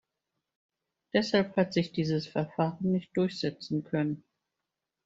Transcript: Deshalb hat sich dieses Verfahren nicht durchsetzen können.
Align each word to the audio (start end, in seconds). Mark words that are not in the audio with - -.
Deshalb 1.13 1.55
hat 1.57 1.73
sich 1.73 1.91
dieses 1.91 2.25
Verfahren 2.27 2.91
nicht 2.91 3.15
durchsetzen 3.15 3.83
können. 3.83 4.23